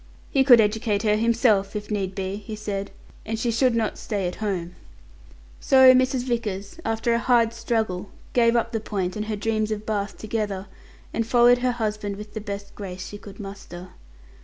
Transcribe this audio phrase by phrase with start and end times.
[0.31, 2.89] "He could educate her himself, if need be," he said;
[3.23, 4.73] "and she should not stay at home."
[5.59, 6.23] So Mrs.
[6.23, 10.65] Vickers, after a hard struggle, gave up the point and her dreams of Bath together,
[11.13, 13.89] and followed her husband with the best grace she could muster.